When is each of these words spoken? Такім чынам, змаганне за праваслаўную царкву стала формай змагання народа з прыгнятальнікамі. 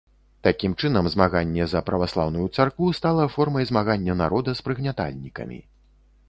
Такім 0.45 0.71
чынам, 0.81 1.09
змаганне 1.15 1.67
за 1.73 1.81
праваслаўную 1.89 2.45
царкву 2.57 2.89
стала 3.01 3.29
формай 3.35 3.69
змагання 3.73 4.17
народа 4.23 4.51
з 4.63 4.67
прыгнятальнікамі. 4.71 5.61